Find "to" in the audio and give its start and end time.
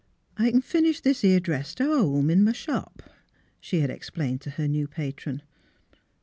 1.75-1.85, 4.41-4.49